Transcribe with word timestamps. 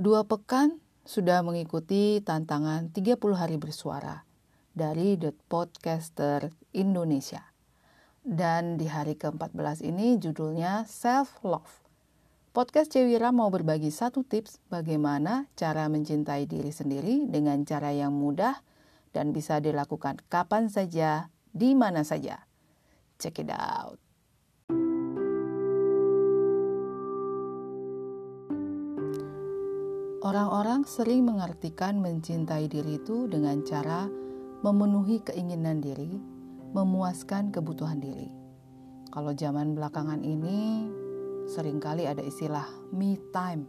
Dua 0.00 0.24
pekan 0.24 0.80
sudah 1.04 1.44
mengikuti 1.44 2.24
tantangan 2.24 2.88
30 2.88 3.20
hari 3.36 3.60
bersuara 3.60 4.24
dari 4.72 5.20
The 5.20 5.36
Podcaster 5.44 6.48
Indonesia. 6.72 7.44
Dan 8.24 8.80
di 8.80 8.88
hari 8.88 9.20
ke-14 9.20 9.84
ini 9.84 10.16
judulnya 10.16 10.88
Self 10.88 11.44
Love. 11.44 11.84
Podcast 12.56 12.96
Cewira 12.96 13.28
mau 13.28 13.52
berbagi 13.52 13.92
satu 13.92 14.24
tips 14.24 14.56
bagaimana 14.72 15.44
cara 15.52 15.84
mencintai 15.92 16.48
diri 16.48 16.72
sendiri 16.72 17.28
dengan 17.28 17.60
cara 17.68 17.92
yang 17.92 18.16
mudah 18.16 18.56
dan 19.12 19.36
bisa 19.36 19.60
dilakukan 19.60 20.16
kapan 20.32 20.72
saja, 20.72 21.28
di 21.52 21.76
mana 21.76 22.08
saja. 22.08 22.48
Check 23.20 23.44
it 23.44 23.52
out. 23.52 24.09
Orang-orang 30.20 30.84
sering 30.84 31.24
mengartikan 31.24 31.96
mencintai 31.96 32.68
diri 32.68 33.00
itu 33.00 33.24
dengan 33.24 33.64
cara 33.64 34.04
memenuhi 34.60 35.24
keinginan 35.24 35.80
diri, 35.80 36.12
memuaskan 36.76 37.48
kebutuhan 37.48 38.04
diri. 38.04 38.28
Kalau 39.08 39.32
zaman 39.32 39.72
belakangan 39.72 40.20
ini 40.20 40.92
sering 41.48 41.80
kali 41.80 42.04
ada 42.04 42.20
istilah 42.20 42.68
me 42.92 43.16
time. 43.32 43.64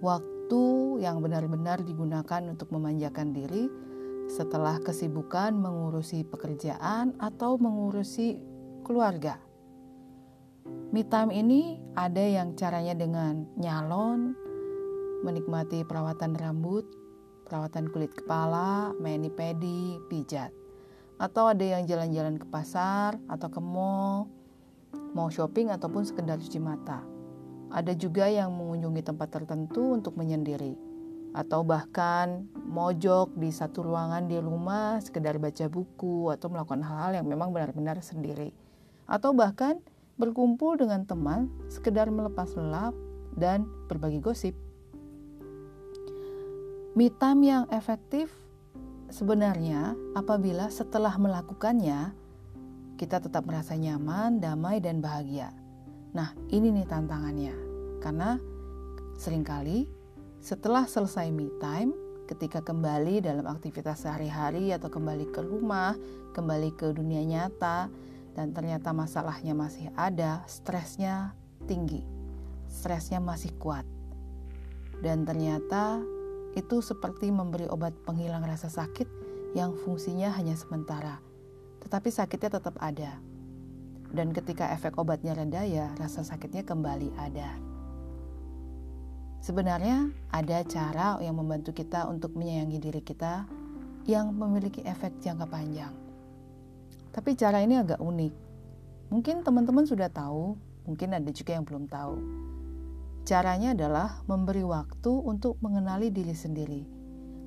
Waktu 0.00 1.04
yang 1.04 1.20
benar-benar 1.20 1.84
digunakan 1.84 2.48
untuk 2.48 2.72
memanjakan 2.72 3.36
diri 3.36 3.68
setelah 4.24 4.80
kesibukan 4.80 5.52
mengurusi 5.52 6.24
pekerjaan 6.24 7.12
atau 7.20 7.60
mengurusi 7.60 8.40
keluarga. 8.88 9.36
Me 10.96 11.04
time 11.04 11.28
ini 11.28 11.76
ada 11.92 12.24
yang 12.24 12.56
caranya 12.56 12.96
dengan 12.96 13.44
nyalon, 13.60 14.47
menikmati 15.22 15.82
perawatan 15.82 16.38
rambut, 16.38 16.86
perawatan 17.48 17.88
kulit 17.90 18.12
kepala, 18.14 18.92
mani 19.00 19.32
pedi, 19.32 19.98
pijat. 20.06 20.52
Atau 21.18 21.50
ada 21.50 21.64
yang 21.64 21.88
jalan-jalan 21.88 22.38
ke 22.38 22.46
pasar 22.46 23.18
atau 23.26 23.48
ke 23.50 23.58
mall, 23.58 24.30
mau 25.16 25.26
shopping 25.32 25.72
ataupun 25.74 26.06
sekedar 26.06 26.38
cuci 26.38 26.60
mata. 26.62 27.02
Ada 27.68 27.92
juga 27.98 28.30
yang 28.30 28.54
mengunjungi 28.54 29.02
tempat 29.02 29.28
tertentu 29.34 29.98
untuk 29.98 30.14
menyendiri. 30.14 30.78
Atau 31.36 31.66
bahkan 31.66 32.48
mojok 32.64 33.36
di 33.36 33.52
satu 33.52 33.84
ruangan 33.84 34.30
di 34.30 34.40
rumah, 34.40 34.96
sekedar 35.02 35.36
baca 35.36 35.68
buku 35.68 36.32
atau 36.32 36.48
melakukan 36.48 36.80
hal-hal 36.80 37.20
yang 37.20 37.26
memang 37.28 37.52
benar-benar 37.52 38.00
sendiri. 38.00 38.54
Atau 39.04 39.36
bahkan 39.36 39.82
berkumpul 40.16 40.80
dengan 40.80 41.04
teman, 41.04 41.52
sekedar 41.68 42.08
melepas 42.08 42.56
lelap 42.56 42.96
dan 43.36 43.68
berbagi 43.86 44.18
gosip. 44.24 44.67
Me 46.98 47.14
time 47.14 47.46
yang 47.46 47.70
efektif 47.70 48.26
sebenarnya 49.06 49.94
apabila 50.18 50.66
setelah 50.66 51.14
melakukannya 51.14 52.10
kita 52.98 53.22
tetap 53.22 53.46
merasa 53.46 53.78
nyaman, 53.78 54.42
damai, 54.42 54.82
dan 54.82 54.98
bahagia. 54.98 55.54
Nah, 56.10 56.34
ini 56.50 56.74
nih 56.74 56.90
tantangannya. 56.90 57.54
Karena 58.02 58.34
sering 59.14 59.46
kali 59.46 59.86
setelah 60.42 60.90
selesai 60.90 61.30
me 61.30 61.46
time, 61.62 61.94
ketika 62.26 62.66
kembali 62.66 63.22
dalam 63.22 63.46
aktivitas 63.46 64.02
sehari-hari 64.02 64.74
atau 64.74 64.90
kembali 64.90 65.30
ke 65.30 65.38
rumah, 65.38 65.94
kembali 66.34 66.74
ke 66.74 66.90
dunia 66.90 67.22
nyata, 67.22 67.86
dan 68.34 68.50
ternyata 68.50 68.90
masalahnya 68.90 69.54
masih 69.54 69.86
ada, 69.94 70.42
stresnya 70.50 71.30
tinggi, 71.70 72.02
stresnya 72.66 73.22
masih 73.22 73.54
kuat. 73.54 73.86
Dan 74.98 75.22
ternyata 75.22 76.17
itu 76.58 76.82
seperti 76.82 77.30
memberi 77.30 77.70
obat 77.70 77.94
penghilang 78.02 78.42
rasa 78.42 78.66
sakit 78.66 79.06
yang 79.54 79.78
fungsinya 79.86 80.34
hanya 80.34 80.58
sementara, 80.58 81.22
tetapi 81.86 82.10
sakitnya 82.10 82.58
tetap 82.58 82.74
ada. 82.82 83.22
Dan 84.10 84.34
ketika 84.34 84.72
efek 84.74 84.98
obatnya 84.98 85.38
reda 85.38 85.62
ya 85.62 85.94
rasa 86.00 86.26
sakitnya 86.26 86.66
kembali 86.66 87.14
ada. 87.14 87.54
Sebenarnya 89.38 90.10
ada 90.34 90.66
cara 90.66 91.22
yang 91.22 91.38
membantu 91.38 91.70
kita 91.70 92.10
untuk 92.10 92.34
menyayangi 92.34 92.78
diri 92.82 93.02
kita 93.04 93.46
yang 94.08 94.34
memiliki 94.34 94.82
efek 94.82 95.14
jangka 95.22 95.46
panjang. 95.46 95.94
Tapi 97.14 97.38
cara 97.38 97.62
ini 97.62 97.78
agak 97.78 98.02
unik. 98.02 98.34
Mungkin 99.14 99.46
teman-teman 99.46 99.86
sudah 99.86 100.10
tahu, 100.10 100.58
mungkin 100.84 101.14
ada 101.14 101.30
juga 101.30 101.54
yang 101.54 101.64
belum 101.64 101.86
tahu. 101.86 102.16
Caranya 103.28 103.76
adalah 103.76 104.24
memberi 104.24 104.64
waktu 104.64 105.12
untuk 105.12 105.60
mengenali 105.60 106.08
diri 106.08 106.32
sendiri, 106.32 106.80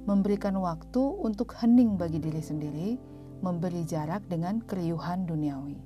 memberikan 0.06 0.53
waktu 0.62 1.02
untuk 1.02 1.58
hening 1.58 1.97
bagi 1.97 2.22
diri 2.22 2.38
sendiri, 2.38 3.02
memberi 3.42 3.81
jarak 3.90 4.22
dengan 4.30 4.62
keriuhan 4.62 5.25
duniawi. 5.25 5.81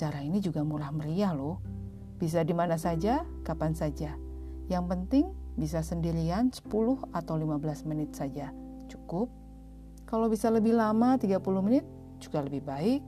Cara 0.00 0.24
ini 0.24 0.40
juga 0.40 0.64
murah 0.64 0.88
meriah 0.96 1.36
loh. 1.36 1.60
Bisa 2.16 2.40
di 2.40 2.56
mana 2.56 2.80
saja, 2.80 3.20
kapan 3.44 3.76
saja. 3.76 4.16
Yang 4.72 4.84
penting 4.88 5.24
bisa 5.60 5.84
sendirian 5.84 6.48
10 6.48 6.72
atau 7.12 7.36
15 7.36 7.84
menit 7.84 8.16
saja. 8.16 8.48
Cukup. 8.88 9.28
Kalau 10.08 10.32
bisa 10.32 10.48
lebih 10.48 10.72
lama 10.72 11.20
30 11.20 11.36
menit 11.60 11.84
juga 12.16 12.40
lebih 12.40 12.64
baik. 12.64 13.04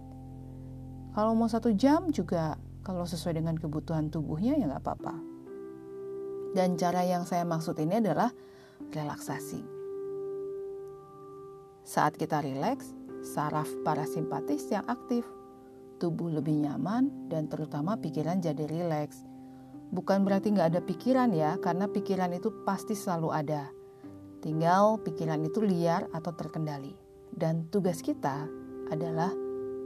Kalau 1.16 1.32
mau 1.32 1.48
satu 1.48 1.72
jam 1.72 2.12
juga 2.12 2.60
kalau 2.84 3.08
sesuai 3.08 3.40
dengan 3.40 3.56
kebutuhan 3.56 4.12
tubuhnya 4.12 4.60
ya 4.60 4.68
nggak 4.68 4.84
apa-apa. 4.84 5.31
Dan 6.52 6.76
cara 6.76 7.04
yang 7.04 7.24
saya 7.24 7.48
maksud 7.48 7.80
ini 7.80 8.00
adalah 8.00 8.28
relaksasi. 8.92 9.64
Saat 11.82 12.14
kita 12.20 12.44
rileks, 12.44 12.92
saraf 13.24 13.66
parasimpatis 13.82 14.70
yang 14.70 14.86
aktif, 14.86 15.26
tubuh 15.98 16.30
lebih 16.30 16.62
nyaman, 16.62 17.28
dan 17.32 17.48
terutama 17.48 17.96
pikiran 17.98 18.38
jadi 18.38 18.68
rileks. 18.68 19.24
Bukan 19.92 20.24
berarti 20.24 20.52
nggak 20.52 20.76
ada 20.76 20.82
pikiran 20.84 21.30
ya, 21.32 21.56
karena 21.58 21.88
pikiran 21.88 22.32
itu 22.36 22.52
pasti 22.64 22.96
selalu 22.96 23.28
ada. 23.32 23.68
Tinggal 24.42 24.98
pikiran 25.00 25.40
itu 25.46 25.62
liar 25.62 26.10
atau 26.10 26.34
terkendali. 26.34 26.92
Dan 27.32 27.70
tugas 27.72 28.04
kita 28.04 28.44
adalah 28.92 29.32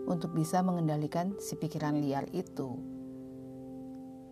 untuk 0.07 0.35
bisa 0.35 0.63
mengendalikan 0.63 1.35
si 1.39 1.55
pikiran 1.55 1.99
liar 2.01 2.27
itu. 2.33 2.96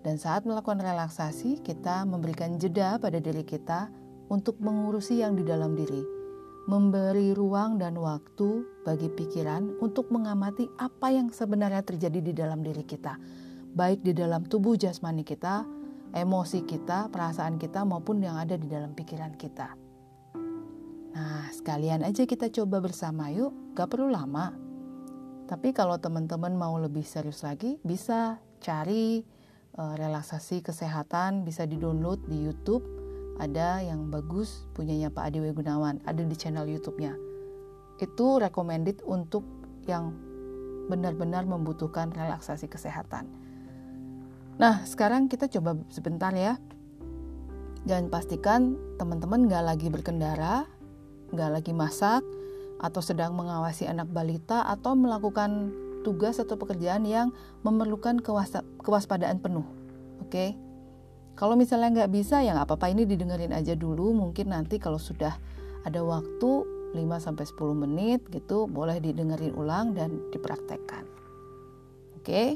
Dan 0.04 0.20
saat 0.20 0.44
melakukan 0.44 0.84
relaksasi, 0.84 1.64
kita 1.64 2.04
memberikan 2.04 2.60
jeda 2.60 3.00
pada 3.00 3.16
diri 3.16 3.40
kita 3.40 3.88
untuk 4.28 4.60
mengurusi 4.60 5.24
yang 5.24 5.32
di 5.32 5.48
dalam 5.48 5.72
diri, 5.72 6.04
memberi 6.68 7.32
ruang 7.32 7.80
dan 7.80 7.96
waktu 7.96 8.68
bagi 8.84 9.08
pikiran 9.08 9.80
untuk 9.80 10.12
mengamati 10.12 10.68
apa 10.76 11.08
yang 11.08 11.32
sebenarnya 11.32 11.80
terjadi 11.80 12.20
di 12.20 12.32
dalam 12.36 12.60
diri 12.60 12.84
kita, 12.84 13.16
baik 13.72 14.04
di 14.04 14.12
dalam 14.12 14.44
tubuh 14.44 14.76
jasmani 14.76 15.24
kita, 15.24 15.64
emosi 16.12 16.68
kita, 16.68 17.08
perasaan 17.08 17.56
kita, 17.56 17.88
maupun 17.88 18.20
yang 18.20 18.36
ada 18.36 18.60
di 18.60 18.68
dalam 18.68 18.92
pikiran 18.92 19.32
kita. 19.40 19.72
Nah, 21.16 21.48
sekalian 21.48 22.04
aja 22.04 22.28
kita 22.28 22.52
coba 22.52 22.84
bersama 22.84 23.32
yuk, 23.32 23.72
gak 23.72 23.88
perlu 23.88 24.12
lama. 24.12 24.52
Tapi 25.48 25.72
kalau 25.72 25.96
teman-teman 25.96 26.52
mau 26.56 26.76
lebih 26.76 27.04
serius 27.08 27.40
lagi, 27.40 27.80
bisa 27.80 28.40
cari 28.60 29.33
uh, 29.78 29.94
relaksasi 29.98 30.62
kesehatan 30.62 31.42
bisa 31.42 31.66
di-download 31.66 32.22
di 32.30 32.46
YouTube. 32.46 32.82
Ada 33.34 33.82
yang 33.82 34.14
bagus 34.14 34.70
punyanya 34.78 35.10
Pak 35.10 35.34
Adi 35.34 35.42
Gunawan, 35.50 35.98
ada 36.06 36.22
di 36.22 36.36
channel 36.38 36.70
YouTube-nya. 36.70 37.18
Itu 37.98 38.38
recommended 38.38 39.02
untuk 39.02 39.42
yang 39.90 40.14
benar-benar 40.86 41.42
membutuhkan 41.42 42.14
relaksasi 42.14 42.70
kesehatan. 42.70 43.26
Nah, 44.54 44.86
sekarang 44.86 45.26
kita 45.26 45.50
coba 45.50 45.74
sebentar 45.90 46.30
ya. 46.30 46.54
Dan 47.84 48.08
pastikan 48.08 48.78
teman-teman 48.96 49.44
nggak 49.44 49.64
lagi 49.66 49.88
berkendara, 49.92 50.64
nggak 51.34 51.50
lagi 51.60 51.72
masak, 51.74 52.22
atau 52.80 53.02
sedang 53.04 53.36
mengawasi 53.36 53.84
anak 53.90 54.08
balita, 54.08 54.64
atau 54.64 54.96
melakukan 54.96 55.74
tugas 56.04 56.36
atau 56.36 56.60
pekerjaan 56.60 57.08
yang 57.08 57.32
memerlukan 57.64 58.20
kewaspadaan 58.84 59.40
penuh. 59.40 59.64
Oke, 60.20 60.28
okay? 60.28 60.50
kalau 61.34 61.56
misalnya 61.56 62.04
nggak 62.04 62.12
bisa 62.12 62.44
ya 62.44 62.52
nggak 62.52 62.68
apa-apa 62.68 62.92
ini 62.92 63.08
didengerin 63.08 63.56
aja 63.56 63.72
dulu. 63.72 64.12
Mungkin 64.12 64.52
nanti 64.52 64.76
kalau 64.76 65.00
sudah 65.00 65.34
ada 65.82 66.00
waktu 66.04 66.50
5-10 66.94 67.50
menit 67.74 68.22
gitu 68.30 68.70
boleh 68.70 69.02
didengerin 69.02 69.56
ulang 69.56 69.96
dan 69.96 70.20
dipraktekkan. 70.30 71.08
Oke. 72.20 72.22
Okay? 72.22 72.50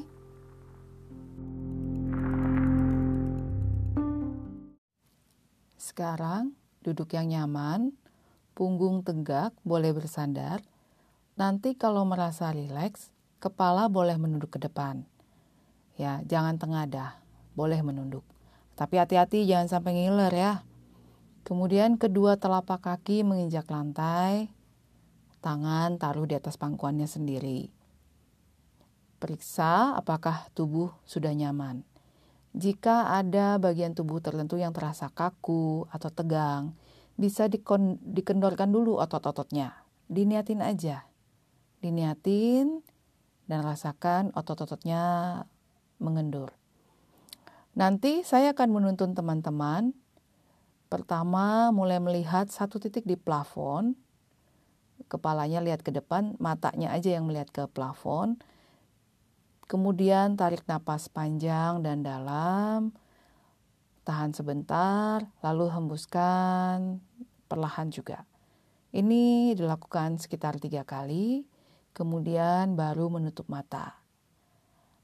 Sekarang 5.98 6.54
duduk 6.86 7.10
yang 7.10 7.26
nyaman, 7.26 7.90
punggung 8.54 9.02
tegak, 9.02 9.50
boleh 9.66 9.90
bersandar. 9.90 10.62
Nanti 11.34 11.74
kalau 11.74 12.06
merasa 12.06 12.54
rileks, 12.54 13.10
Kepala 13.38 13.86
boleh 13.86 14.18
menunduk 14.18 14.54
ke 14.54 14.58
depan. 14.58 15.06
Ya, 15.94 16.22
jangan 16.26 16.58
tengadah, 16.58 17.22
boleh 17.54 17.78
menunduk. 17.86 18.26
Tapi 18.74 18.98
hati-hati 18.98 19.46
jangan 19.46 19.70
sampai 19.70 19.94
ngiler 19.94 20.34
ya. 20.34 20.52
Kemudian 21.46 21.98
kedua 21.98 22.34
telapak 22.34 22.82
kaki 22.82 23.22
menginjak 23.22 23.70
lantai, 23.70 24.50
tangan 25.38 25.96
taruh 26.02 26.26
di 26.26 26.34
atas 26.34 26.58
pangkuannya 26.58 27.06
sendiri. 27.06 27.70
Periksa 29.18 29.94
apakah 29.94 30.50
tubuh 30.54 30.94
sudah 31.06 31.30
nyaman. 31.30 31.82
Jika 32.58 33.14
ada 33.14 33.58
bagian 33.62 33.94
tubuh 33.94 34.18
tertentu 34.18 34.58
yang 34.58 34.74
terasa 34.74 35.10
kaku 35.14 35.86
atau 35.94 36.10
tegang, 36.10 36.74
bisa 37.14 37.46
dikendorkan 38.02 38.70
dulu 38.70 38.98
otot-ototnya. 38.98 39.78
Diniatin 40.10 40.62
aja. 40.62 41.06
Diniatin 41.82 42.82
dan 43.48 43.64
rasakan 43.64 44.30
otot-ototnya 44.36 45.42
mengendur. 45.98 46.54
Nanti 47.74 48.22
saya 48.22 48.52
akan 48.54 48.68
menuntun 48.70 49.16
teman-teman 49.16 49.96
Pertama, 50.88 51.68
mulai 51.68 52.00
melihat 52.00 52.48
satu 52.48 52.80
titik 52.80 53.04
di 53.04 53.12
plafon. 53.12 53.92
Kepalanya 55.12 55.60
lihat 55.60 55.84
ke 55.84 55.92
depan, 55.92 56.32
matanya 56.40 56.96
aja 56.96 57.12
yang 57.12 57.28
melihat 57.28 57.52
ke 57.52 57.62
plafon. 57.68 58.40
Kemudian 59.68 60.40
tarik 60.40 60.64
napas 60.64 61.12
panjang 61.12 61.84
dan 61.84 62.00
dalam. 62.00 62.96
Tahan 64.08 64.32
sebentar, 64.32 65.28
lalu 65.44 65.68
hembuskan 65.68 67.04
perlahan 67.52 67.92
juga. 67.92 68.24
Ini 68.88 69.52
dilakukan 69.60 70.16
sekitar 70.16 70.56
tiga 70.56 70.88
kali, 70.88 71.44
kemudian 71.98 72.78
baru 72.78 73.10
menutup 73.10 73.50
mata. 73.50 73.98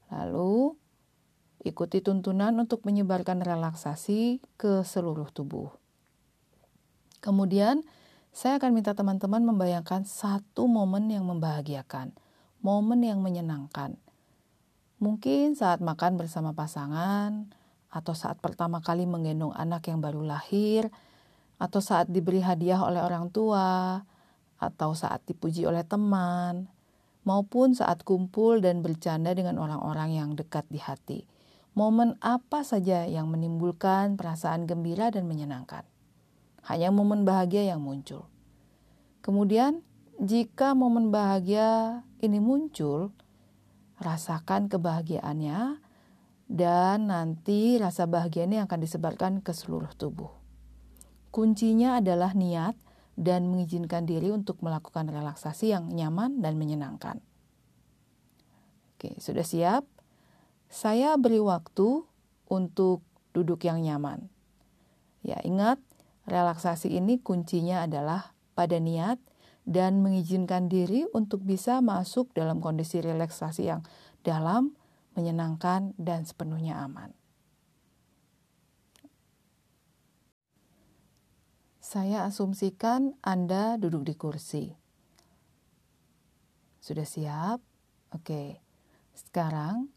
Lalu 0.07 0.79
Ikuti 1.65 1.97
tuntunan 1.97 2.53
untuk 2.61 2.85
menyebarkan 2.85 3.41
relaksasi 3.41 4.37
ke 4.53 4.85
seluruh 4.85 5.33
tubuh. 5.33 5.73
Kemudian, 7.25 7.81
saya 8.29 8.61
akan 8.61 8.69
minta 8.69 8.93
teman-teman 8.93 9.41
membayangkan 9.41 10.05
satu 10.05 10.69
momen 10.69 11.09
yang 11.09 11.25
membahagiakan, 11.25 12.13
momen 12.61 13.01
yang 13.01 13.17
menyenangkan. 13.25 13.97
Mungkin 15.01 15.57
saat 15.57 15.81
makan 15.81 16.21
bersama 16.21 16.53
pasangan, 16.53 17.49
atau 17.89 18.13
saat 18.13 18.37
pertama 18.45 18.77
kali 18.85 19.09
menggendong 19.09 19.57
anak 19.57 19.89
yang 19.89 20.05
baru 20.05 20.21
lahir, 20.21 20.93
atau 21.57 21.81
saat 21.81 22.13
diberi 22.13 22.45
hadiah 22.45 22.85
oleh 22.85 23.01
orang 23.01 23.33
tua, 23.33 24.05
atau 24.61 24.93
saat 24.93 25.25
dipuji 25.25 25.65
oleh 25.65 25.81
teman, 25.81 26.69
maupun 27.25 27.73
saat 27.73 28.05
kumpul 28.05 28.61
dan 28.61 28.79
bercanda 28.85 29.35
dengan 29.35 29.59
orang-orang 29.59 30.15
yang 30.15 30.29
dekat 30.37 30.63
di 30.71 30.79
hati 30.79 31.25
momen 31.75 32.15
apa 32.23 32.63
saja 32.63 33.03
yang 33.03 33.27
menimbulkan 33.27 34.15
perasaan 34.15 34.63
gembira 34.63 35.11
dan 35.11 35.27
menyenangkan. 35.27 35.83
Hanya 36.65 36.89
momen 36.89 37.27
bahagia 37.27 37.75
yang 37.75 37.83
muncul. 37.83 38.25
Kemudian, 39.21 39.83
jika 40.17 40.71
momen 40.71 41.11
bahagia 41.11 42.01
ini 42.23 42.39
muncul, 42.39 43.11
rasakan 43.99 44.71
kebahagiaannya 44.71 45.83
dan 46.47 46.97
nanti 47.11 47.75
rasa 47.77 48.07
bahagia 48.07 48.47
ini 48.47 48.63
akan 48.63 48.79
disebarkan 48.81 49.43
ke 49.43 49.51
seluruh 49.51 49.91
tubuh. 49.93 50.31
Kuncinya 51.29 51.99
adalah 51.99 52.31
niat 52.31 52.79
dan 53.15 53.47
mengizinkan 53.47 54.03
diri 54.03 54.31
untuk 54.31 54.59
melakukan 54.59 55.07
relaksasi 55.07 55.71
yang 55.71 55.87
nyaman 55.91 56.43
dan 56.43 56.59
menyenangkan. 56.59 57.23
Oke, 58.95 59.15
sudah 59.19 59.43
siap? 59.43 59.83
Saya 60.67 61.15
beri 61.15 61.39
waktu 61.39 62.03
untuk 62.51 63.03
duduk 63.31 63.63
yang 63.63 63.83
nyaman. 63.83 64.27
Ya, 65.23 65.39
ingat, 65.43 65.79
relaksasi 66.27 66.95
ini 66.95 67.19
kuncinya 67.19 67.83
adalah 67.83 68.35
pada 68.55 68.79
niat 68.79 69.19
dan 69.65 70.05
mengizinkan 70.05 70.69
diri 70.69 71.09
untuk 71.11 71.41
bisa 71.41 71.81
masuk 71.81 72.29
dalam 72.37 72.61
kondisi 72.61 73.01
relaksasi 73.01 73.67
yang 73.67 73.81
dalam, 74.21 74.77
menyenangkan, 75.17 75.97
dan 75.97 76.23
sepenuhnya 76.23 76.77
aman. 76.85 77.11
Saya 81.85 82.25
asumsikan 82.25 83.13
Anda 83.21 83.77
duduk 83.77 84.09
di 84.09 84.17
kursi. 84.17 84.73
Sudah 86.81 87.05
siap? 87.05 87.61
Oke. 88.09 88.57
Sekarang 89.13 89.93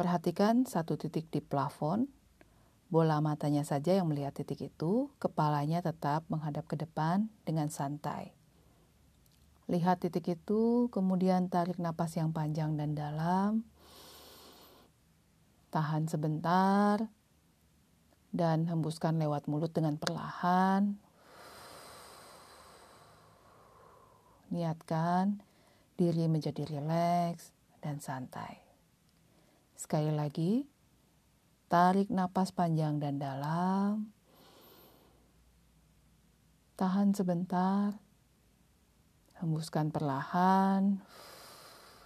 Perhatikan 0.00 0.64
satu 0.64 0.96
titik 0.96 1.28
di 1.28 1.44
plafon, 1.44 2.08
bola 2.88 3.20
matanya 3.20 3.68
saja 3.68 3.92
yang 3.92 4.08
melihat 4.08 4.32
titik 4.32 4.72
itu, 4.72 5.12
kepalanya 5.20 5.84
tetap 5.84 6.24
menghadap 6.32 6.64
ke 6.64 6.80
depan 6.80 7.28
dengan 7.44 7.68
santai. 7.68 8.32
Lihat 9.68 10.00
titik 10.00 10.40
itu, 10.40 10.88
kemudian 10.88 11.52
tarik 11.52 11.76
napas 11.76 12.16
yang 12.16 12.32
panjang 12.32 12.80
dan 12.80 12.96
dalam. 12.96 13.68
Tahan 15.68 16.08
sebentar 16.08 17.04
dan 18.32 18.72
hembuskan 18.72 19.20
lewat 19.20 19.52
mulut 19.52 19.76
dengan 19.76 20.00
perlahan. 20.00 20.96
Niatkan 24.50 25.38
diri 25.94 26.26
menjadi 26.26 26.66
rileks 26.66 27.54
dan 27.78 28.02
santai. 28.02 28.58
Sekali 29.78 30.10
lagi, 30.10 30.66
tarik 31.70 32.10
napas 32.10 32.50
panjang 32.50 32.98
dan 32.98 33.22
dalam. 33.22 34.10
Tahan 36.74 37.14
sebentar. 37.14 37.94
Hembuskan 39.38 39.94
perlahan. 39.94 40.98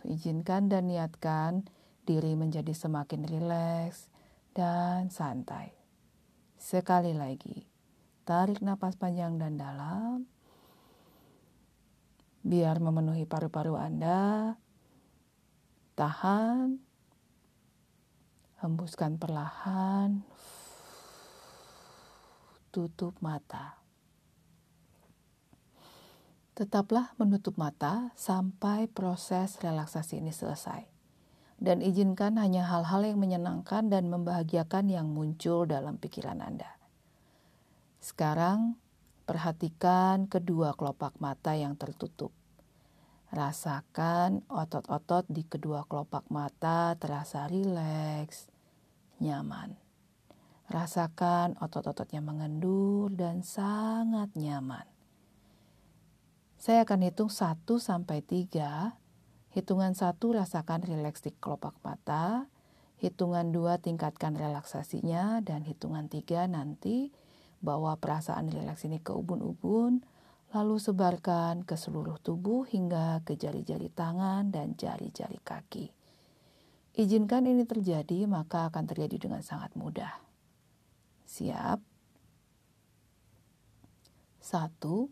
Izinkan 0.05 0.69
dan 0.69 0.93
niatkan 0.93 1.65
diri 2.05 2.37
menjadi 2.37 2.77
semakin 2.77 3.25
rileks 3.25 4.13
dan 4.53 5.09
santai. 5.09 5.73
Sekali 6.61 7.17
lagi, 7.17 7.65
tarik 8.29 8.61
napas 8.61 9.01
panjang 9.01 9.41
dan 9.41 9.57
dalam. 9.57 10.34
Biar 12.45 12.77
memenuhi 12.79 13.25
paru-paru 13.25 13.81
Anda. 13.81 14.53
Tahan 15.97 16.95
Hembuskan 18.65 19.21
perlahan. 19.21 20.25
Tutup 22.73 23.13
mata. 23.21 23.77
Tetaplah 26.57 27.13
menutup 27.21 27.61
mata 27.61 28.09
sampai 28.17 28.89
proses 28.89 29.61
relaksasi 29.61 30.25
ini 30.25 30.33
selesai. 30.33 30.81
Dan 31.61 31.85
izinkan 31.85 32.41
hanya 32.41 32.65
hal-hal 32.65 33.05
yang 33.05 33.21
menyenangkan 33.21 33.93
dan 33.93 34.09
membahagiakan 34.09 34.89
yang 34.89 35.13
muncul 35.13 35.69
dalam 35.69 36.01
pikiran 36.01 36.41
Anda. 36.41 36.73
Sekarang, 38.01 38.81
perhatikan 39.25 40.29
kedua 40.29 40.77
kelopak 40.77 41.17
mata 41.19 41.57
yang 41.57 41.75
tertutup. 41.75 42.31
Rasakan 43.35 44.47
otot-otot 44.47 45.27
di 45.27 45.43
kedua 45.43 45.83
kelopak 45.91 46.29
mata 46.31 46.95
terasa 46.95 47.51
rileks, 47.51 48.47
nyaman. 49.19 49.75
Rasakan 50.71 51.59
otot-ototnya 51.59 52.23
mengendur 52.23 53.11
dan 53.11 53.43
sangat 53.43 54.33
nyaman. 54.39 54.87
Saya 56.57 56.89
akan 56.89 57.05
hitung 57.05 57.29
1 57.29 57.77
sampai 57.77 58.25
3. 58.25 58.97
Hitungan 59.53 59.93
1 59.93 60.17
rasakan 60.17 60.81
rileks 60.87 61.21
di 61.21 61.35
kelopak 61.37 61.77
mata. 61.85 62.49
Hitungan 63.03 63.53
2 63.53 63.85
tingkatkan 63.85 64.33
relaksasinya 64.33 65.45
dan 65.45 65.67
hitungan 65.69 66.09
3 66.09 66.49
nanti 66.49 67.13
bawa 67.65 67.97
perasaan 67.97 68.53
rileks 68.53 68.85
ini 68.85 69.01
ke 69.01 69.17
ubun-ubun 69.17 70.05
lalu 70.55 70.79
sebarkan 70.79 71.67
ke 71.67 71.75
seluruh 71.75 72.23
tubuh 72.23 72.63
hingga 72.63 73.25
ke 73.27 73.35
jari-jari 73.35 73.91
tangan 73.91 74.55
dan 74.55 74.79
jari-jari 74.79 75.43
kaki. 75.43 75.91
Izinkan 76.95 77.51
ini 77.51 77.67
terjadi, 77.67 78.23
maka 78.31 78.71
akan 78.71 78.87
terjadi 78.87 79.27
dengan 79.27 79.43
sangat 79.43 79.75
mudah. 79.75 80.15
Siap? 81.27 81.83
Satu, 84.39 85.11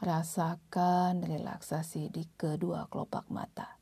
rasakan 0.00 1.20
relaksasi 1.20 2.08
di 2.08 2.24
kedua 2.32 2.88
kelopak 2.88 3.28
mata. 3.28 3.76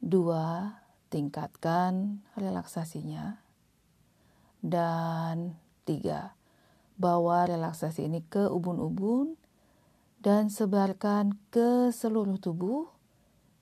Dua, 0.00 0.80
tingkatkan 1.12 2.24
relaksasinya. 2.32 3.44
Dan 4.64 5.61
tiga, 5.82 6.34
bawa 6.96 7.46
relaksasi 7.48 8.06
ini 8.06 8.22
ke 8.26 8.46
ubun-ubun 8.46 9.34
dan 10.22 10.48
sebarkan 10.48 11.34
ke 11.50 11.90
seluruh 11.90 12.38
tubuh 12.38 12.92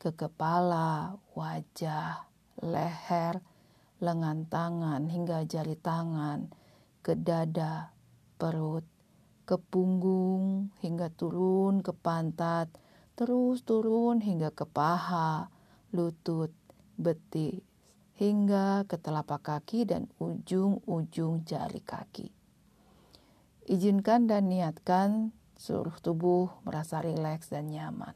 ke 0.00 0.16
kepala, 0.16 1.20
wajah, 1.36 2.24
leher, 2.64 3.44
lengan 4.00 4.48
tangan 4.48 5.12
hingga 5.12 5.44
jari 5.44 5.76
tangan, 5.76 6.48
ke 7.04 7.12
dada, 7.12 7.92
perut, 8.40 8.88
ke 9.44 9.60
punggung, 9.60 10.72
hingga 10.80 11.12
turun 11.12 11.84
ke 11.84 11.92
pantat, 11.92 12.72
terus 13.12 13.60
turun 13.60 14.24
hingga 14.24 14.48
ke 14.56 14.64
paha, 14.64 15.52
lutut, 15.92 16.48
betis, 16.96 17.60
hingga 18.20 18.84
ke 18.84 19.00
telapak 19.00 19.40
kaki 19.40 19.88
dan 19.88 20.04
ujung-ujung 20.20 21.48
jari 21.48 21.80
kaki. 21.80 22.28
Izinkan 23.64 24.28
dan 24.28 24.52
niatkan 24.52 25.32
seluruh 25.56 25.96
tubuh 26.04 26.52
merasa 26.68 27.00
rileks 27.00 27.48
dan 27.48 27.72
nyaman. 27.72 28.12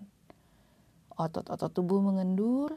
Otot-otot 1.16 1.72
tubuh 1.72 2.04
mengendur 2.04 2.76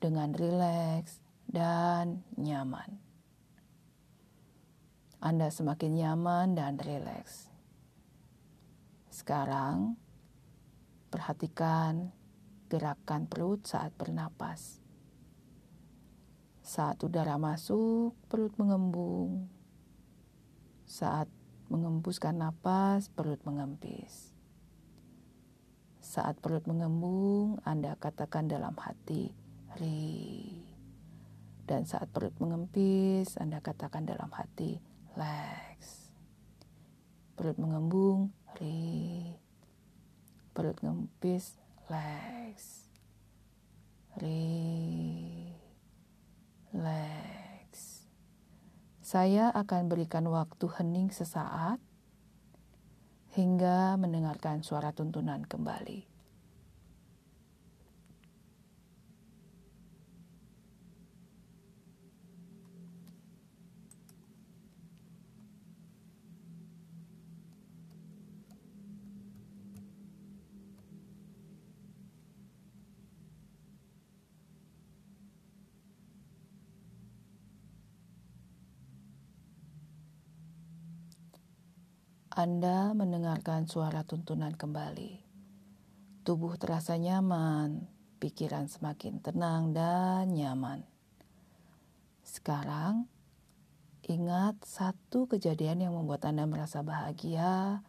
dengan 0.00 0.32
rileks 0.32 1.20
dan 1.44 2.24
nyaman. 2.40 3.04
Anda 5.20 5.52
semakin 5.52 5.92
nyaman 5.92 6.56
dan 6.56 6.80
rileks. 6.80 7.52
Sekarang, 9.12 10.00
perhatikan 11.12 12.16
gerakan 12.72 13.28
perut 13.28 13.64
saat 13.68 13.92
bernapas. 13.92 14.85
Saat 16.66 16.98
udara 17.06 17.38
masuk, 17.38 18.18
perut 18.26 18.50
mengembung. 18.58 19.46
Saat 20.82 21.30
mengembuskan 21.70 22.42
napas, 22.42 23.06
perut 23.06 23.38
mengempis. 23.46 24.34
Saat 26.02 26.42
perut 26.42 26.66
mengembung, 26.66 27.62
Anda 27.62 27.94
katakan 27.94 28.50
dalam 28.50 28.74
hati, 28.82 29.30
"Ri." 29.78 30.58
Dan 31.70 31.86
saat 31.86 32.10
perut 32.10 32.34
mengempis, 32.42 33.38
Anda 33.38 33.62
katakan 33.62 34.02
dalam 34.02 34.34
hati, 34.34 34.82
"Lex." 35.14 36.10
Perut 37.38 37.62
mengembung, 37.62 38.34
Ri. 38.58 39.38
Perut 40.50 40.82
ngempis, 40.82 41.62
Lex. 41.86 42.90
Ri. 44.18 45.35
Lex. 46.76 48.04
Saya 49.00 49.48
akan 49.48 49.88
berikan 49.88 50.28
waktu 50.28 50.68
hening 50.76 51.08
sesaat 51.08 51.80
hingga 53.32 53.96
mendengarkan 53.96 54.60
suara 54.60 54.92
tuntunan 54.92 55.48
kembali. 55.48 56.15
Anda 82.36 82.92
mendengarkan 82.92 83.64
suara 83.64 84.04
tuntunan 84.04 84.52
kembali. 84.52 85.24
Tubuh 86.20 86.60
terasa 86.60 87.00
nyaman, 87.00 87.88
pikiran 88.20 88.68
semakin 88.68 89.24
tenang 89.24 89.72
dan 89.72 90.28
nyaman. 90.36 90.84
Sekarang, 92.20 93.08
ingat 94.04 94.60
satu 94.68 95.24
kejadian 95.32 95.88
yang 95.88 95.96
membuat 95.96 96.28
Anda 96.28 96.44
merasa 96.44 96.84
bahagia, 96.84 97.80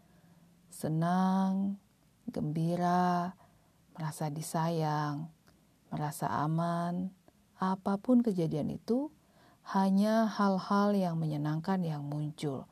senang, 0.72 1.76
gembira, 2.32 3.36
merasa 4.00 4.32
disayang, 4.32 5.28
merasa 5.92 6.32
aman. 6.32 7.12
Apa 7.60 8.00
pun 8.00 8.24
kejadian 8.24 8.72
itu, 8.72 9.12
hanya 9.76 10.24
hal-hal 10.24 10.96
yang 10.96 11.20
menyenangkan 11.20 11.84
yang 11.84 12.08
muncul 12.08 12.64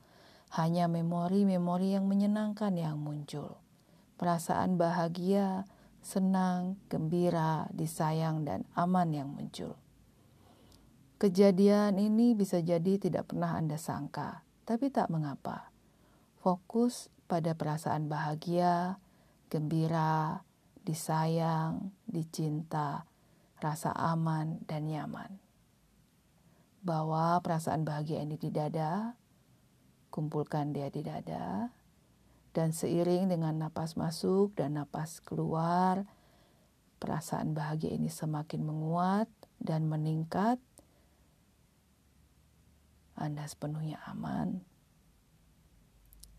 hanya 0.56 0.88
memori-memori 0.88 2.00
yang 2.00 2.08
menyenangkan 2.08 2.80
yang 2.80 2.96
muncul. 2.96 3.60
Perasaan 4.16 4.80
bahagia, 4.80 5.68
senang, 6.00 6.80
gembira, 6.88 7.68
disayang, 7.76 8.48
dan 8.48 8.64
aman 8.72 9.12
yang 9.12 9.28
muncul. 9.36 9.76
Kejadian 11.20 12.00
ini 12.00 12.32
bisa 12.32 12.64
jadi 12.64 12.96
tidak 12.96 13.36
pernah 13.36 13.60
Anda 13.60 13.76
sangka, 13.76 14.48
tapi 14.64 14.88
tak 14.92 15.12
mengapa. 15.12 15.74
Fokus 16.40 17.12
pada 17.28 17.52
perasaan 17.52 18.08
bahagia, 18.08 18.96
gembira, 19.52 20.46
disayang, 20.88 21.92
dicinta, 22.08 23.04
rasa 23.60 23.92
aman, 23.92 24.64
dan 24.70 24.88
nyaman. 24.88 25.42
Bawa 26.86 27.42
perasaan 27.42 27.82
bahagia 27.82 28.22
ini 28.22 28.38
di 28.38 28.54
dada, 28.54 29.18
kumpulkan 30.16 30.72
dia 30.72 30.88
di 30.88 31.04
dada, 31.04 31.76
dan 32.56 32.72
seiring 32.72 33.28
dengan 33.28 33.60
napas 33.60 34.00
masuk 34.00 34.56
dan 34.56 34.80
napas 34.80 35.20
keluar, 35.20 36.08
perasaan 37.04 37.52
bahagia 37.52 37.92
ini 37.92 38.08
semakin 38.08 38.64
menguat 38.64 39.28
dan 39.60 39.92
meningkat. 39.92 40.56
Anda 43.20 43.44
sepenuhnya 43.44 44.00
aman. 44.08 44.64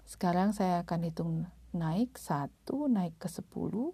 Sekarang 0.09 0.57
saya 0.57 0.81
akan 0.81 1.01
hitung 1.05 1.35
naik 1.77 2.17
satu, 2.17 2.89
naik 2.89 3.21
ke 3.21 3.29
sepuluh. 3.29 3.93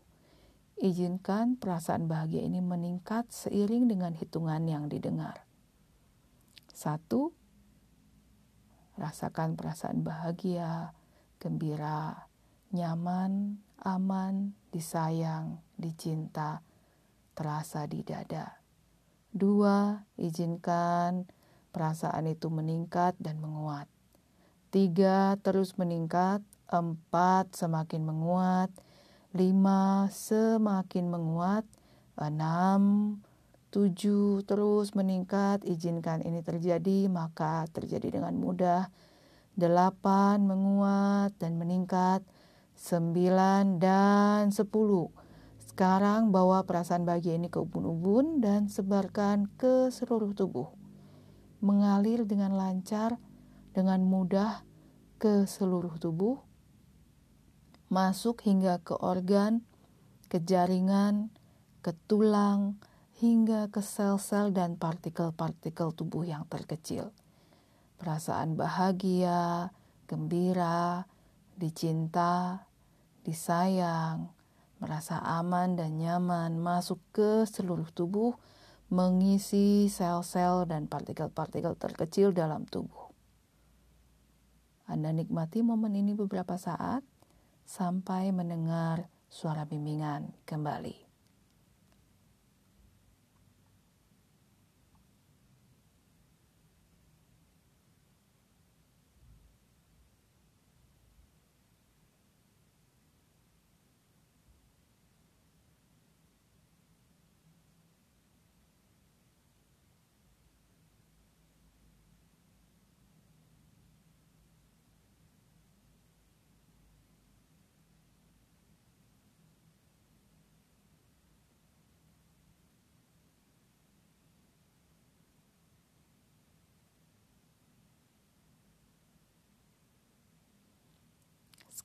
Izinkan 0.82 1.58
perasaan 1.58 2.10
bahagia 2.10 2.42
ini 2.42 2.58
meningkat 2.58 3.30
seiring 3.30 3.86
dengan 3.86 4.14
hitungan 4.18 4.66
yang 4.66 4.90
didengar. 4.90 5.46
Satu, 6.74 7.30
Rasakan 8.96 9.56
perasaan 9.56 10.04
bahagia, 10.04 10.92
gembira, 11.40 12.28
nyaman, 12.72 13.60
aman, 13.82 14.52
disayang, 14.72 15.60
dicinta, 15.76 16.60
terasa 17.32 17.88
di 17.88 18.04
dada. 18.04 18.60
Dua, 19.32 20.04
izinkan 20.20 21.24
perasaan 21.72 22.28
itu 22.28 22.52
meningkat 22.52 23.16
dan 23.16 23.40
menguat. 23.40 23.88
Tiga, 24.68 25.40
terus 25.40 25.80
meningkat. 25.80 26.44
Empat, 26.72 27.52
semakin 27.52 28.04
menguat. 28.04 28.72
Lima, 29.32 30.08
semakin 30.12 31.08
menguat. 31.08 31.64
Enam, 32.16 33.16
tujuh 33.72 34.44
terus 34.44 34.92
meningkat, 34.92 35.64
izinkan 35.64 36.20
ini 36.20 36.44
terjadi, 36.44 37.08
maka 37.08 37.64
terjadi 37.72 38.20
dengan 38.20 38.36
mudah. 38.36 38.92
Delapan 39.56 40.44
menguat 40.44 41.32
dan 41.40 41.56
meningkat, 41.56 42.20
sembilan 42.76 43.80
dan 43.80 44.52
sepuluh. 44.52 45.08
Sekarang 45.64 46.28
bawa 46.28 46.68
perasaan 46.68 47.08
bahagia 47.08 47.40
ini 47.40 47.48
ke 47.48 47.56
ubun-ubun 47.56 48.44
dan 48.44 48.68
sebarkan 48.68 49.48
ke 49.56 49.88
seluruh 49.88 50.36
tubuh. 50.36 50.68
Mengalir 51.64 52.28
dengan 52.28 52.52
lancar, 52.52 53.16
dengan 53.72 54.04
mudah 54.04 54.68
ke 55.16 55.48
seluruh 55.48 55.96
tubuh. 55.96 56.44
Masuk 57.88 58.44
hingga 58.44 58.84
ke 58.84 58.92
organ, 59.00 59.64
ke 60.28 60.40
jaringan, 60.44 61.32
ke 61.80 61.96
tulang, 62.04 62.76
hingga 63.22 63.70
ke 63.70 63.78
sel-sel 63.78 64.50
dan 64.50 64.74
partikel-partikel 64.74 65.94
tubuh 65.94 66.26
yang 66.26 66.42
terkecil. 66.50 67.14
Perasaan 67.94 68.58
bahagia, 68.58 69.70
gembira, 70.10 71.06
dicinta, 71.54 72.66
disayang, 73.22 74.26
merasa 74.82 75.22
aman 75.22 75.78
dan 75.78 76.02
nyaman 76.02 76.58
masuk 76.58 76.98
ke 77.14 77.46
seluruh 77.46 77.86
tubuh, 77.94 78.34
mengisi 78.90 79.86
sel-sel 79.86 80.66
dan 80.66 80.90
partikel-partikel 80.90 81.78
terkecil 81.78 82.34
dalam 82.34 82.66
tubuh. 82.66 83.14
Anda 84.90 85.14
nikmati 85.14 85.62
momen 85.62 85.94
ini 85.94 86.18
beberapa 86.18 86.58
saat 86.58 87.06
sampai 87.62 88.34
mendengar 88.34 89.06
suara 89.30 89.62
bimbingan 89.62 90.34
kembali. 90.42 91.11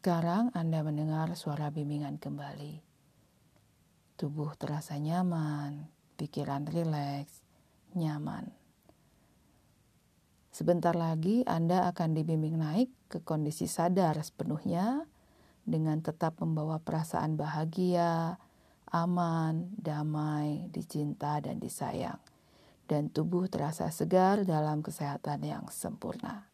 Sekarang 0.08 0.56
Anda 0.56 0.88
mendengar 0.88 1.36
suara 1.36 1.68
bimbingan 1.68 2.16
kembali. 2.16 2.80
Tubuh 4.16 4.56
terasa 4.56 4.96
nyaman, 4.96 5.84
pikiran 6.16 6.64
rileks, 6.64 7.44
nyaman. 7.92 8.48
Sebentar 10.48 10.96
lagi 10.96 11.44
Anda 11.44 11.92
akan 11.92 12.16
dibimbing 12.16 12.56
naik 12.56 12.88
ke 13.12 13.20
kondisi 13.20 13.68
sadar 13.68 14.16
sepenuhnya 14.24 15.04
dengan 15.68 16.00
tetap 16.00 16.40
membawa 16.40 16.80
perasaan 16.80 17.36
bahagia, 17.36 18.40
aman, 18.88 19.76
damai, 19.76 20.72
dicinta, 20.72 21.44
dan 21.44 21.60
disayang. 21.60 22.24
Dan 22.88 23.12
tubuh 23.12 23.52
terasa 23.52 23.92
segar 23.92 24.48
dalam 24.48 24.80
kesehatan 24.80 25.44
yang 25.44 25.68
sempurna. 25.68 26.47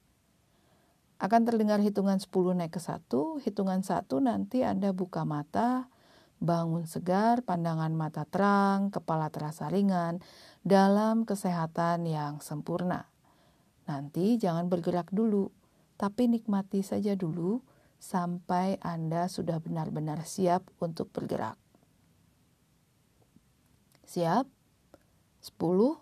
Akan 1.23 1.47
terdengar 1.47 1.79
hitungan 1.79 2.19
10 2.19 2.51
naik 2.51 2.75
ke 2.75 2.83
1, 2.83 3.07
hitungan 3.47 3.79
1 3.79 4.11
nanti 4.19 4.67
Anda 4.67 4.91
buka 4.91 5.23
mata, 5.23 5.87
bangun 6.43 6.83
segar, 6.83 7.47
pandangan 7.47 7.95
mata 7.95 8.27
terang, 8.27 8.91
kepala 8.91 9.31
terasa 9.31 9.71
ringan, 9.71 10.19
dalam 10.67 11.23
kesehatan 11.23 12.03
yang 12.11 12.43
sempurna. 12.43 13.07
Nanti 13.87 14.35
jangan 14.35 14.67
bergerak 14.67 15.15
dulu, 15.15 15.47
tapi 15.95 16.27
nikmati 16.27 16.83
saja 16.83 17.15
dulu 17.15 17.63
sampai 18.03 18.75
Anda 18.83 19.31
sudah 19.31 19.63
benar-benar 19.63 20.27
siap 20.27 20.67
untuk 20.83 21.07
bergerak. 21.15 21.55
Siap? 24.11 24.43
10. 25.39 25.95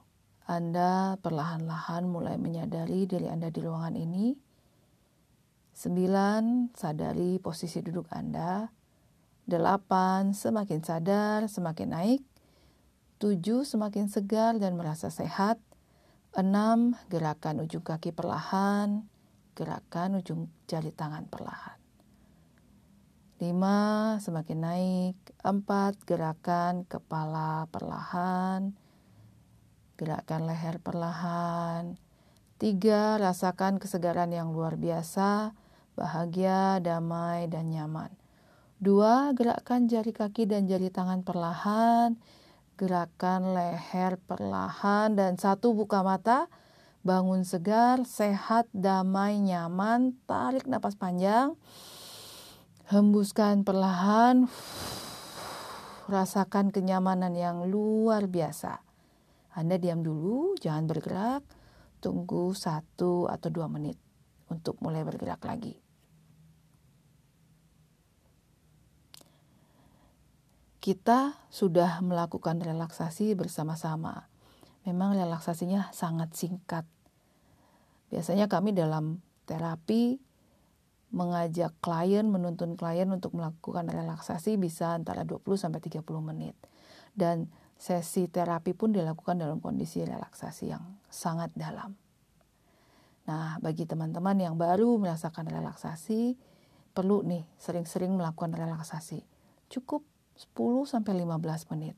Anda 0.49 1.13
perlahan-lahan 1.21 2.09
mulai 2.09 2.41
menyadari 2.41 3.05
diri 3.05 3.29
Anda 3.29 3.53
di 3.53 3.61
ruangan 3.61 3.93
ini. 3.93 4.49
9. 5.81 6.77
Sadari 6.77 7.41
posisi 7.41 7.81
duduk 7.81 8.05
Anda. 8.13 8.69
8. 9.49 10.37
Semakin 10.37 10.85
sadar, 10.85 11.49
semakin 11.49 11.89
naik. 11.97 12.21
7. 13.17 13.65
Semakin 13.65 14.05
segar 14.05 14.61
dan 14.61 14.77
merasa 14.77 15.09
sehat. 15.09 15.57
6. 16.37 16.93
Gerakan 17.09 17.65
ujung 17.65 17.81
kaki 17.81 18.13
perlahan. 18.13 19.09
Gerakan 19.57 20.21
ujung 20.21 20.53
jari 20.69 20.93
tangan 20.93 21.25
perlahan. 21.25 21.81
5. 23.41 24.21
Semakin 24.21 24.59
naik. 24.61 25.17
4. 25.41 25.97
Gerakan 26.05 26.85
kepala 26.85 27.65
perlahan. 27.73 28.77
Gerakan 29.97 30.41
leher 30.45 30.77
perlahan. 30.77 31.97
3. 32.61 33.17
Rasakan 33.17 33.81
kesegaran 33.81 34.29
yang 34.29 34.53
luar 34.53 34.77
biasa 34.77 35.57
bahagia, 35.95 36.79
damai, 36.79 37.47
dan 37.51 37.71
nyaman. 37.71 38.11
Dua, 38.81 39.29
gerakkan 39.37 39.85
jari 39.85 40.09
kaki 40.09 40.49
dan 40.49 40.65
jari 40.65 40.89
tangan 40.89 41.21
perlahan, 41.21 42.17
gerakan 42.79 43.53
leher 43.53 44.17
perlahan, 44.25 45.13
dan 45.13 45.37
satu, 45.37 45.77
buka 45.77 46.01
mata, 46.01 46.49
bangun 47.05 47.45
segar, 47.45 48.01
sehat, 48.09 48.65
damai, 48.73 49.37
nyaman, 49.37 50.17
tarik 50.25 50.65
napas 50.65 50.97
panjang, 50.97 51.53
hembuskan 52.89 53.61
perlahan, 53.61 54.49
rasakan 56.09 56.73
kenyamanan 56.73 57.37
yang 57.37 57.69
luar 57.69 58.25
biasa. 58.25 58.81
Anda 59.53 59.77
diam 59.77 60.01
dulu, 60.01 60.57
jangan 60.57 60.89
bergerak, 60.89 61.45
tunggu 62.01 62.57
satu 62.57 63.29
atau 63.29 63.49
dua 63.53 63.69
menit 63.69 64.10
untuk 64.51 64.75
mulai 64.83 65.07
bergerak 65.07 65.39
lagi. 65.47 65.79
Kita 70.81 71.37
sudah 71.47 72.03
melakukan 72.03 72.59
relaksasi 72.59 73.37
bersama-sama. 73.37 74.27
Memang 74.83 75.13
relaksasinya 75.13 75.93
sangat 75.93 76.33
singkat. 76.33 76.83
Biasanya 78.09 78.49
kami 78.49 78.73
dalam 78.73 79.21
terapi 79.45 80.17
mengajak 81.13 81.77
klien, 81.85 82.25
menuntun 82.25 82.73
klien 82.73 83.05
untuk 83.13 83.37
melakukan 83.37 83.85
relaksasi 83.87 84.57
bisa 84.57 84.97
antara 84.97 85.21
20 85.21 85.45
sampai 85.53 85.79
30 85.85 86.01
menit. 86.19 86.57
Dan 87.13 87.45
sesi 87.77 88.25
terapi 88.25 88.73
pun 88.73 88.89
dilakukan 88.89 89.37
dalam 89.37 89.61
kondisi 89.61 90.01
relaksasi 90.01 90.73
yang 90.73 90.97
sangat 91.13 91.53
dalam. 91.53 92.00
Nah, 93.29 93.61
bagi 93.61 93.85
teman-teman 93.85 94.37
yang 94.41 94.57
baru 94.57 94.97
merasakan 94.97 95.45
relaksasi, 95.45 96.33
perlu 96.91 97.21
nih 97.21 97.45
sering-sering 97.61 98.17
melakukan 98.17 98.51
relaksasi. 98.53 99.21
Cukup 99.69 100.03
10 100.35 100.89
sampai 100.89 101.21
15 101.21 101.69
menit. 101.71 101.95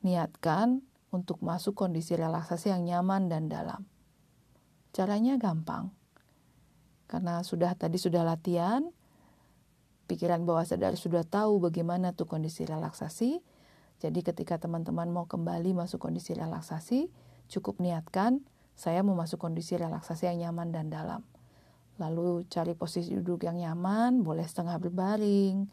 Niatkan 0.00 0.80
untuk 1.12 1.42
masuk 1.44 1.76
kondisi 1.76 2.16
relaksasi 2.16 2.72
yang 2.72 2.88
nyaman 2.88 3.28
dan 3.28 3.52
dalam. 3.52 3.84
Caranya 4.90 5.36
gampang. 5.36 5.92
Karena 7.10 7.42
sudah 7.42 7.74
tadi 7.74 7.98
sudah 7.98 8.22
latihan, 8.22 8.86
pikiran 10.10 10.42
bawah 10.42 10.66
sadar 10.66 10.98
sudah 10.98 11.22
tahu 11.22 11.62
bagaimana 11.62 12.14
tuh 12.14 12.26
kondisi 12.26 12.66
relaksasi. 12.66 13.42
Jadi 14.00 14.20
ketika 14.24 14.56
teman-teman 14.56 15.12
mau 15.12 15.28
kembali 15.28 15.76
masuk 15.76 16.00
kondisi 16.00 16.32
relaksasi, 16.32 17.12
cukup 17.52 17.78
niatkan 17.78 18.42
saya 18.80 19.04
mau 19.04 19.12
masuk 19.12 19.36
kondisi 19.36 19.76
relaksasi 19.76 20.24
yang 20.32 20.48
nyaman 20.48 20.72
dan 20.72 20.88
dalam. 20.88 21.20
Lalu 22.00 22.48
cari 22.48 22.72
posisi 22.72 23.12
duduk 23.12 23.44
yang 23.44 23.60
nyaman, 23.60 24.24
boleh 24.24 24.48
setengah 24.48 24.80
berbaring. 24.80 25.68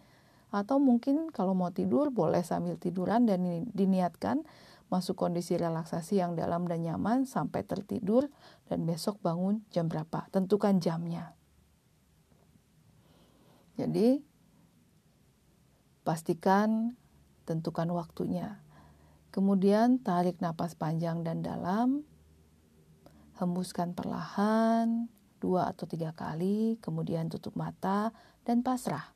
Atau 0.52 0.84
mungkin 0.84 1.32
kalau 1.32 1.56
mau 1.56 1.72
tidur 1.72 2.12
boleh 2.12 2.44
sambil 2.44 2.76
tiduran 2.76 3.24
dan 3.24 3.64
diniatkan 3.72 4.44
masuk 4.92 5.16
kondisi 5.16 5.56
relaksasi 5.56 6.20
yang 6.20 6.36
dalam 6.36 6.68
dan 6.68 6.84
nyaman 6.84 7.24
sampai 7.24 7.64
tertidur 7.64 8.28
dan 8.68 8.84
besok 8.84 9.24
bangun 9.24 9.64
jam 9.72 9.88
berapa. 9.88 10.28
Tentukan 10.28 10.84
jamnya. 10.84 11.32
Jadi 13.80 14.20
pastikan 16.04 17.00
tentukan 17.48 17.88
waktunya. 17.96 18.60
Kemudian 19.32 20.04
tarik 20.04 20.44
napas 20.44 20.76
panjang 20.76 21.24
dan 21.24 21.40
dalam 21.40 22.04
Hembuskan 23.38 23.94
perlahan 23.94 25.10
dua 25.38 25.70
atau 25.70 25.86
tiga 25.86 26.14
kali, 26.14 26.82
kemudian 26.82 27.30
tutup 27.30 27.54
mata 27.54 28.10
dan 28.42 28.66
pasrah. 28.66 29.14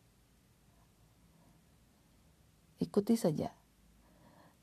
Ikuti 2.78 3.18
saja. 3.18 3.54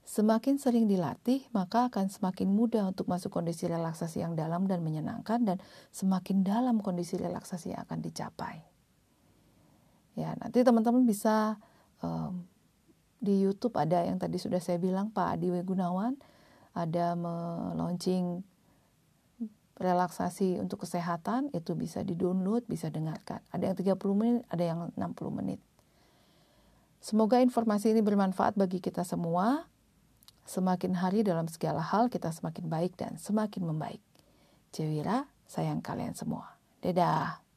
Semakin 0.09 0.57
sering 0.57 0.89
dilatih, 0.89 1.45
maka 1.53 1.93
akan 1.93 2.09
semakin 2.09 2.49
mudah 2.49 2.89
untuk 2.89 3.13
masuk 3.13 3.29
kondisi 3.29 3.69
relaksasi 3.69 4.25
yang 4.25 4.33
dalam 4.33 4.65
dan 4.65 4.81
menyenangkan 4.81 5.45
dan 5.45 5.59
semakin 5.93 6.41
dalam 6.41 6.81
kondisi 6.81 7.21
relaksasi 7.21 7.77
yang 7.77 7.85
akan 7.85 8.01
dicapai. 8.01 8.65
Ya, 10.17 10.33
nanti 10.41 10.65
teman-teman 10.65 11.05
bisa 11.05 11.61
um, 12.01 12.49
di 13.21 13.45
YouTube 13.45 13.77
ada 13.77 14.03
yang 14.03 14.17
tadi 14.17 14.41
sudah 14.41 14.59
saya 14.59 14.81
bilang 14.81 15.13
Pak 15.13 15.39
Adi 15.39 15.53
Gunawan 15.63 16.17
ada 16.73 17.13
melaunching 17.13 18.41
relaksasi 19.79 20.59
untuk 20.59 20.83
kesehatan 20.83 21.55
itu 21.55 21.79
bisa 21.79 22.03
di-download, 22.03 22.67
bisa 22.67 22.91
dengarkan. 22.91 23.39
Ada 23.55 23.73
yang 23.73 23.77
30 23.79 24.19
menit, 24.19 24.43
ada 24.51 24.65
yang 24.67 24.79
60 24.99 25.31
menit. 25.31 25.63
Semoga 26.99 27.39
informasi 27.39 27.95
ini 27.95 28.03
bermanfaat 28.03 28.59
bagi 28.59 28.83
kita 28.83 29.07
semua. 29.07 29.71
Semakin 30.49 30.99
hari 30.99 31.23
dalam 31.23 31.47
segala 31.47 31.79
hal 31.79 32.11
kita 32.11 32.35
semakin 32.35 32.67
baik 32.67 32.99
dan 32.99 33.15
semakin 33.21 33.71
membaik. 33.71 34.03
Cewira, 34.75 35.31
sayang 35.47 35.79
kalian 35.79 36.19
semua. 36.19 36.59
Dadah. 36.83 37.48